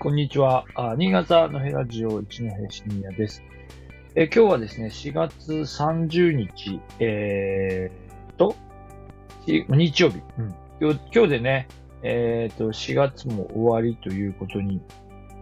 [0.00, 0.64] こんにちは。
[0.76, 3.42] あ新潟のヘラジオ一の平深夜です。
[4.14, 8.54] え今日はですね、4月30日、えー、と、
[9.44, 11.00] 日曜日、うん今日。
[11.12, 11.66] 今日でね、
[12.04, 14.80] えー、と、4月も終わりということに、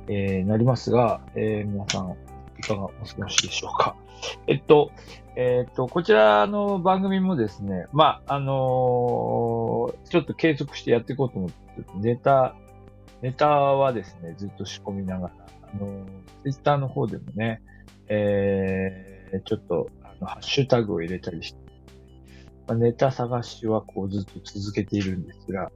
[0.08, 2.16] えーなりますが、えー皆さん、
[2.58, 3.94] いかがお過ごしでしょうか。
[4.46, 4.90] えっと、
[5.36, 11.56] えっと、こちらの番組もですね、まあ、あのーちょっと継続してやっていこうと思って、
[11.96, 12.56] ネタ、
[13.22, 15.34] ネタはですね、ずっと仕込みながら、
[15.74, 16.04] あの、
[16.42, 17.62] ツイッターの方でもね、
[18.08, 21.58] えー、ちょっと、あの、ハッシュタグを入れたりして、
[22.66, 25.70] まあ、ネタ探しはこうずっと続けているんですが、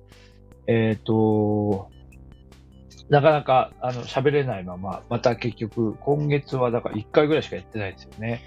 [0.67, 1.91] えっ、と、
[3.09, 8.43] なかなか、あの、喋れないまま、また結局、今月はだから1回ぐらいしかやってないですよね。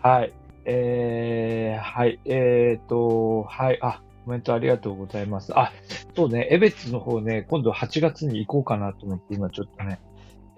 [0.00, 0.32] はい。
[0.64, 2.20] えー、はい。
[2.24, 3.78] えっ、と、はい。
[3.82, 5.58] あ、コメントありがとうございます。
[5.58, 5.72] あ、
[6.14, 10.00] そうね、エベツの方ね、今度8月に行こうかなと思って、今ちょっとね、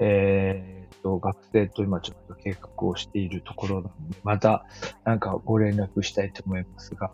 [0.00, 4.66] えー、と、学生と今ちょっと計画をしているところなので、また、
[5.04, 7.12] なんかご連絡したいと思いますが、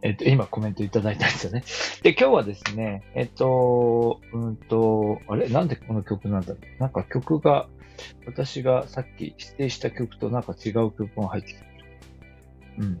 [0.00, 1.64] えっ、と、今コメントいただいたんですよね。
[2.02, 5.50] で、今日はですね、えっ、と、うんと、あれ？
[5.50, 6.80] なんでこの曲なんだろう？
[6.80, 7.68] なんか曲が、
[8.24, 11.66] 私がさっき指定した曲となんか違う曲が入ってきてる。
[12.78, 13.00] うん。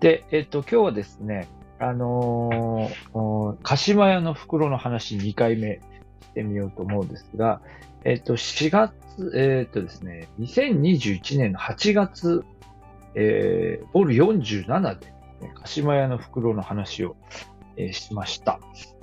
[0.00, 1.46] で、えっ、と、今日はですね、
[1.78, 5.80] あのー鹿島屋の袋の話2回目
[6.22, 7.60] してみようと思うんですが、
[8.04, 8.94] えっ、と、4月、
[9.36, 12.44] えっ、とですね、2021年の8月、
[13.14, 15.06] えー、ボール47で、
[15.42, 17.16] ね、鹿島屋の袋の話を、
[17.76, 18.58] えーしました。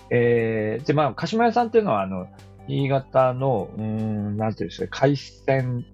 [0.09, 2.27] えー、で、まあ、鹿島屋さんっていうのは、あの、
[2.67, 5.85] 新潟の、うーん、なんていうんですか、海鮮、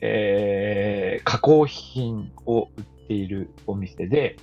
[0.00, 4.36] えー、加工品を売っているお店で、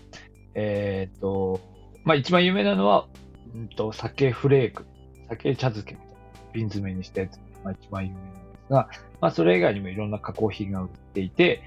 [0.55, 1.59] えっ、と、
[2.03, 3.07] まあ一番有名なのは、
[3.55, 4.85] うんと、酒フレーク、
[5.29, 6.15] 酒茶漬けみたいな
[6.53, 8.89] 瓶詰めにしたやつが、まあ、一番有名なんですが、
[9.21, 11.61] まあそれ以外にもいろんな加工品が売っていて、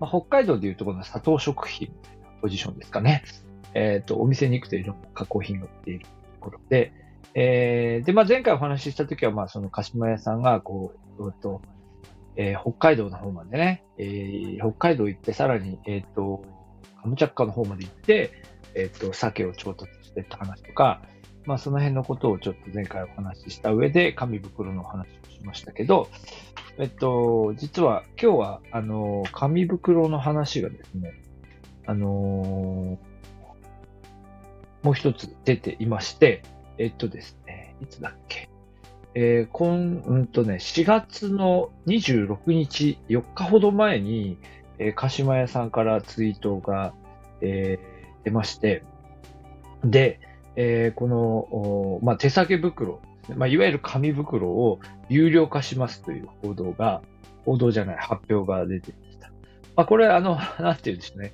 [0.00, 3.24] まあ、北海道でいうとこの砂糖食品みたいなポジションですかね。
[3.74, 6.08] えっ、と、お店に行くといろんな加工品が売っていると
[6.40, 6.92] ころで、
[7.34, 11.62] えー、で、まあ前回お話ししたときは、まあその鹿島屋さんが、こう、うんと、
[12.36, 16.44] えー北海道の方までね、えー北海道行って、さらに、えっ、と、
[17.02, 18.32] カムチャッカの方まで行って、
[18.74, 21.02] えっ、と、鮭を調達してって話とか、
[21.44, 26.08] まあその辺のことをちょっと前回お話しした上で、紙袋の話をしましたけど、
[26.78, 31.12] えっと、実は今日は、あの、紙袋の話がですね、
[31.84, 32.96] あの
[34.82, 36.42] もう一つ出ていまして、
[36.78, 38.48] えっとですね、いつだっけ？
[39.14, 44.38] えー、こん、うんとね、4月の26日、4日ほど前に、
[44.78, 46.94] えー、鹿島屋さんからツイートが、
[47.40, 47.92] えー
[48.24, 48.84] 出まして、
[49.84, 50.20] で、
[50.56, 53.00] えーこの、おまあ、手提げ袋、
[53.36, 57.02] まあ、いわゆる紙袋を有料化しますという報道が、
[57.44, 59.28] 報道じゃない、発表が出てました。
[59.76, 61.32] まあ、これ、あの、 なんていうんでしょうね。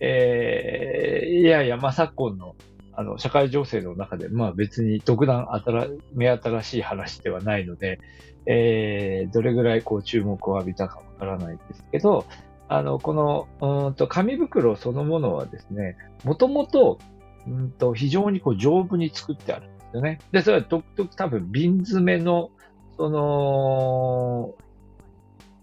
[0.00, 2.54] えーいやいや、まあ、昨今の、
[2.98, 8.00] あの、社会情勢の中で、まあ別に特段新目新しい話ではないので、
[8.44, 12.26] えーどれぐらいこう注目を浴びたかわからないですけど、
[12.66, 13.46] あの、この、
[13.86, 16.98] うんと、紙袋そのものはですね、もともと、
[17.46, 20.18] うんと、非常にこう丈夫に作ってあるんですよね。
[20.32, 22.50] で、それは独特多分瓶詰めの、
[22.96, 24.54] その、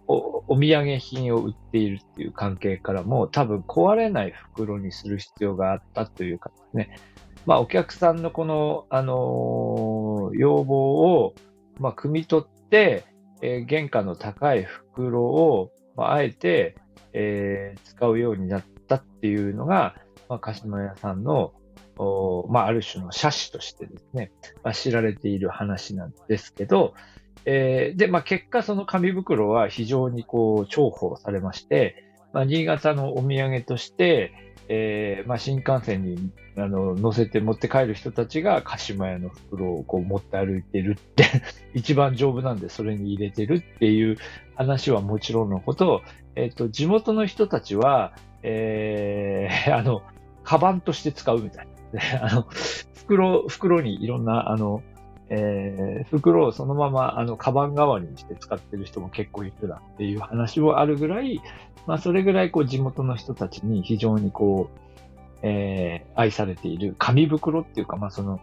[0.07, 6.97] おお土産品を売っているっていう関係からも、多分壊れない袋にする必要があったというかですね。
[7.45, 11.35] まあ、お客さんのこの、あのー要望を、
[11.79, 13.05] まあ、汲み取って、
[13.41, 16.75] えー原価の高い袋を、まあ、あえて、
[17.13, 19.95] えー使うようになったっていうのが、
[20.29, 21.53] まあ、鹿島屋さんの、
[21.97, 24.31] おまあ、ある種の写真としてですね、
[24.63, 26.93] まあ、知られている話なんですけど、
[27.45, 34.33] えーで、まあ、結果その紙袋は非常にこう重宝されまして、まあ、新潟のお土産として、
[34.67, 41.25] えーまあ、新幹線にあの乗せて持って帰る人たちが鹿島屋の袋をこう持って歩いてるって、
[41.73, 44.17] 一番丈夫なんでそれに入れてるっていう
[44.55, 46.01] 話はもちろんのこと、
[46.35, 50.01] えっ、と、地元の人たちは、えー あの、
[50.43, 52.01] カバンとして使うみたいな、
[52.31, 52.47] あの、
[52.95, 54.81] 袋、袋にいろんな、あの、
[55.29, 61.41] えー袋をそのまま、あの、カバン代わりにして使ってる人も結構いるなっていう話もあるぐらい、
[61.87, 64.79] まあ、それぐらい、こう、地元の人たちに非常にこう、
[65.41, 68.39] えー愛されている紙袋っていうか、まあ、その、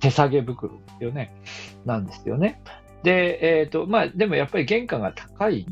[0.00, 1.34] 手提げ袋ですよね。
[1.84, 2.60] なんですよね。
[3.02, 5.66] で、えっ、と、まあ、でもやっぱり原価が高い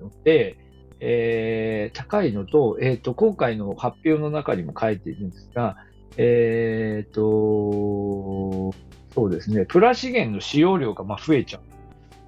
[0.00, 0.56] ので、
[1.00, 5.76] えー高いのと、えっ、と、今回の発表の中にも書いているんですが、
[6.16, 8.72] えっ、と、
[9.14, 11.62] そうですね、プラ資源の使用量がまあ増えちゃう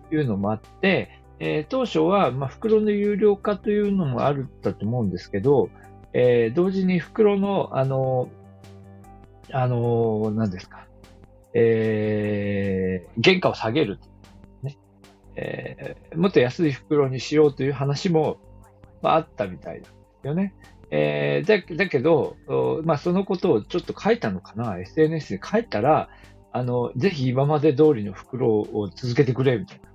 [0.08, 5.70] というのもあって、えー、当初はまあ袋の有料化というのもあるだと思うんですけど、
[6.12, 8.28] えー、同時に袋の、あの、
[9.52, 10.86] あの、何ですか、
[11.54, 13.98] えー、原価を下げる。
[14.62, 14.78] ね。
[15.36, 18.38] えー、もっと安い袋にしようという話も、
[19.02, 20.54] まあ、あったみたいですよね。
[20.90, 22.36] えー、だだけど、
[22.84, 26.10] まあ、そのことをちょっと書いたのかな、SNS で書いたら、
[26.52, 29.88] あの、ぜひ今まで通りの袋を続けてくれ、みたいな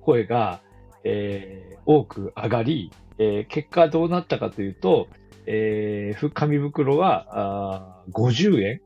[0.00, 0.60] 声が、
[1.04, 5.08] えー、多く上がり、えー、結果どうなったかというと、
[5.46, 8.80] えー、紙袋はあ50円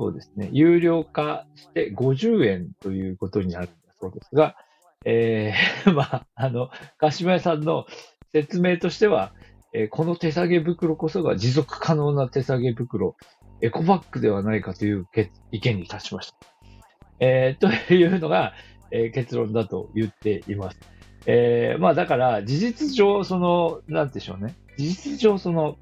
[0.00, 0.48] そうですね。
[0.50, 4.56] 有料化して50円ということになるんだそうですが、
[5.04, 7.84] えー、 まあ、あの、鹿島屋さんの
[8.32, 9.34] 説明としては、
[9.74, 13.14] えー、この手提げ袋こそが持続可能な手提げ袋、
[13.62, 15.06] エコバッグではないかという
[15.52, 16.36] 意見に達しました。
[17.20, 18.54] えー、というのが、
[18.90, 20.78] えー、結論だと言っています。
[21.26, 24.56] えー、まあだから事実上、その、なんでしょうね。
[24.78, 25.76] 事実上、その、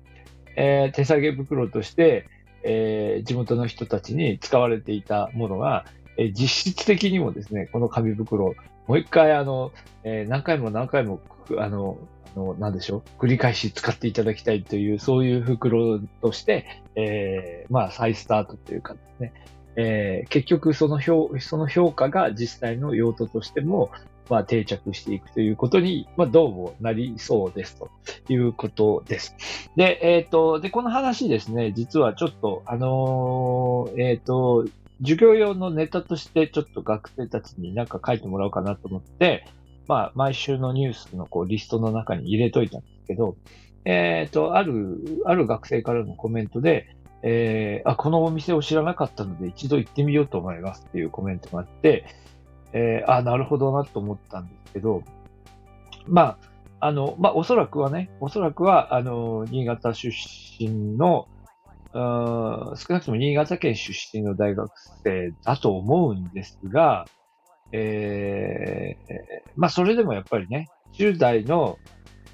[0.57, 2.27] えー、手提げ袋として、
[2.65, 5.85] えー、地元の人たちに使われていたものが、
[6.17, 8.55] えー、実質的にもですね、この紙袋、
[8.89, 9.71] もう一回あの、
[10.03, 11.21] えー、何回も何回も、
[11.59, 11.99] あの、
[12.37, 19.33] の、なんでしょう、繰り返し使っていただきたいという、そういう袋として、えー、まあ、再スタートというかですね、
[19.77, 23.91] えー、結局その評、その評価が実際の用途としても、
[24.29, 27.91] まあ、定着していくということに、まあ、どうもなりそうですと
[28.29, 29.35] いうことです。
[29.77, 34.67] で、えっ、ー、と、で、この話ですね、実はちょっと、あのー、えっ、と、
[35.01, 39.47] 授業用のネタとしてちょっと学生たちになんか書いてもらおうかなと思って、
[39.89, 43.37] まあ、毎週のニュースのこうリストの中に入れといたんですけど、
[43.85, 52.05] えっ、ー、と、ある、ある学生からのコメントで、えー、あ、このお店を知らなかったので一度行ってみようと思いますっていうコメントがあって、
[52.73, 55.03] えー、あ、なるほどなと思ったんですけど、
[56.07, 56.39] まあ、
[56.81, 60.15] あの、まあ、おそらくはね、おそらくは、あの、新潟出
[60.59, 61.27] 身の、
[61.95, 64.71] 少なくとも新潟県出身の大学
[65.03, 67.07] 生だと思うんですが、
[67.73, 71.79] えー、まあ、それでもやっぱりね、10代の、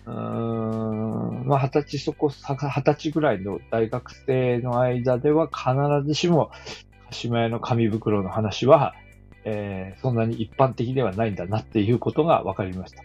[0.06, 6.50] うーん、まあ、20歳そこ、20歳ぐらいの大学生の間では必ずしも、
[7.06, 8.94] 鹿島屋の紙袋の話は、
[9.44, 13.02] えー、そんなに一般的ではないんだなっていうことが分かりました。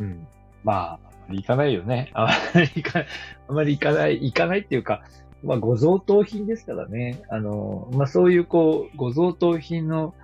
[0.00, 0.26] うん。
[0.62, 0.98] まあ、あ
[1.28, 2.10] まり行かないよね。
[2.14, 3.08] あまり行かない、
[3.48, 5.02] あまり行かない、行かないっていうか、
[5.42, 7.22] まあ、ご贈答品ですからね。
[7.28, 10.14] あの、まあ、そういうこう、ご贈答品の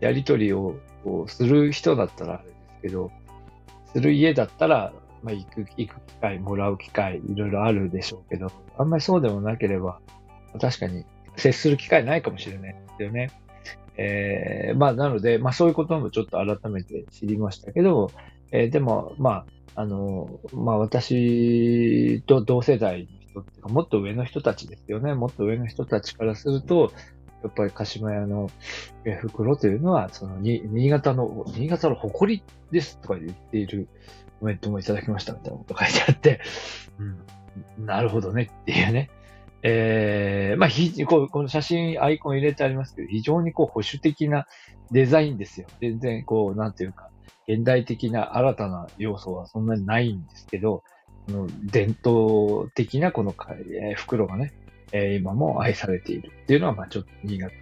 [0.00, 3.10] やりとりをこうする人だったらあれですけど、
[3.92, 4.92] する家だったら、
[5.22, 10.00] まあ、行く、行く機会、もらう機会、いろいろあるでしょうけど、あんまりそうでもなければ、
[10.60, 11.04] 確かに
[11.36, 13.30] 接する機会ないかもしれないですよね。
[13.96, 18.10] えー、まあ、なので、まあ、そういうこともちょっと改めて知りましたけど、
[18.50, 19.44] えー、でも、ま
[19.76, 25.14] あ、あの、まあ、私と同世代の人っていうか、もっと上の人たちですよね。
[25.14, 26.92] もっと上の人たちからすると、
[27.42, 28.50] やっぱり鹿島屋の
[29.22, 33.88] 袋というのは、そのに、新潟の、新潟の誇りですとか言っている
[34.40, 36.40] コメントもいただきましたみたいなこと書いてあって、
[37.78, 39.10] うん、なるほどねっていうね。
[39.62, 44.46] えー、まあ、ひ、こう、この写真、アイコン入れてありますけど、非常にこう保守的な
[44.90, 45.66] デザインですよ。
[45.80, 47.10] 全然こう、なんていうか、
[47.46, 50.82] 現代的な新たな要素はそんなにないんですけど、
[51.26, 53.34] この伝統的なこの、
[53.96, 54.52] 袋がね、
[54.92, 57.54] えー、今も愛されているっていうのは、まあちょっと新潟、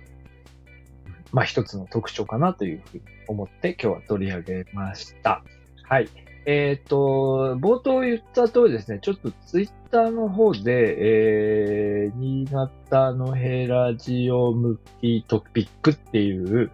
[1.32, 5.42] まあ一つの特徴かなというふうに思って今日は取り上げました。
[5.82, 6.08] はい。
[6.46, 16.70] えっ、ー、と、冒頭言った通りですね、ちょっとツイッターの方で、えー、新潟のヘラジオ向きトピックっていう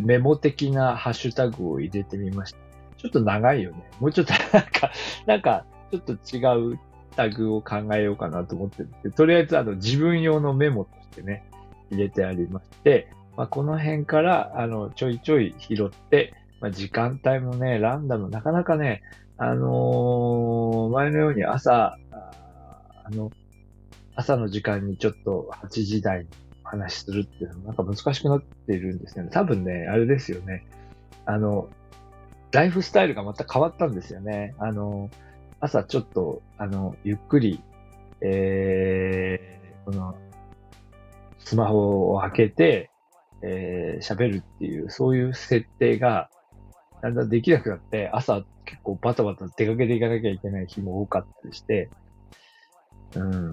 [0.00, 2.58] メモ的なハッシュタグを入れてみました。
[2.96, 3.88] ちょっと長いよね。
[4.00, 4.90] もうちょっとなんか、
[5.26, 6.80] なんか、ちょっと違う
[7.16, 11.44] タグを考えようかなと思ってるんで、とりあえずあの自分用のメモとしてね、
[11.90, 19.02] 入れてありまして、まあ、この辺からあのちょいちょい拾って、まあ、時間帯もね、ランダム、なかなかね、
[19.36, 21.98] あのー、前のように朝、
[23.04, 23.30] あの、
[24.14, 26.26] 朝の時間にちょっと8時台に
[26.62, 29.30] 話するっていうのもなんか難しくなっているんですよね。
[29.32, 30.64] 多分ね、あれですよね。
[31.26, 31.68] あの、
[32.52, 34.54] ライフスタイルがまた変わったんですよね。
[34.58, 35.10] あの、
[35.64, 37.62] 朝ちょっと、あの、ゆっくり、
[38.20, 40.14] えー、この、
[41.38, 42.90] スマホを開けて、
[43.42, 46.28] えー、喋るっていう、そういう設定が、
[47.00, 51.88] だんだんできなくなって、朝結構バタバタ出かけていかなきゃいけない日も多かったりして、
[53.14, 53.50] うん、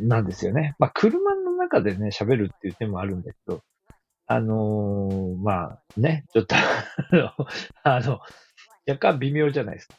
[0.00, 0.74] なんですよね。
[0.80, 3.62] まあ、車の中でね、喋るっていう手もあるんだけど、
[4.26, 6.56] あのーまあね、ちょっと
[7.84, 8.20] あの、
[8.88, 9.94] 若干微妙じゃないですか。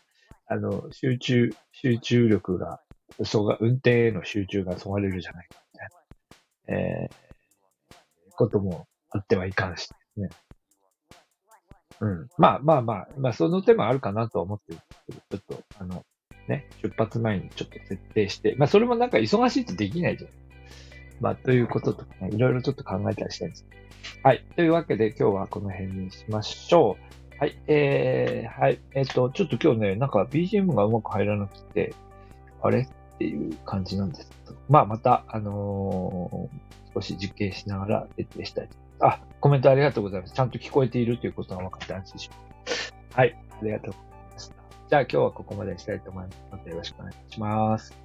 [0.53, 2.79] あの、集中、集中力が、
[3.23, 10.29] そが、運転への集中がそがれるじゃないか、みたいな、えー、こともあってはいかんしね。
[12.01, 12.27] うん。
[12.37, 16.05] まあまあまあ、まあその手もあるかなと思ってるけど、ちょっと、あの、
[16.47, 20.31] ね、出発前にちょっと設定して、まあそれもなんか忙しいとできないじゃん。
[21.19, 23.65] まあということとかね、いろいろちょっと考えたりしたいんです。
[24.21, 24.45] はい。
[24.55, 27.12] というわけで今日はこの辺にしましょう。
[27.39, 27.57] はい。
[27.67, 28.79] えー、はい。
[28.93, 31.93] えっ、ー、と、ちょっと今日ね、なんか BGM がうまく入らなくて、
[32.61, 40.33] あれっていう感じなんですけど、まあまた、あのー、少し実験しながら徹底したいとあ、コメントありがとうございます。
[40.33, 42.35] ちゃんと聞こえているということが分かって安心しま
[42.65, 42.93] す。
[43.13, 44.53] はい、ありがとうございました。
[44.89, 46.43] じゃあ今日はここまでしたいと思います。
[46.51, 48.02] またよろしくお願いします。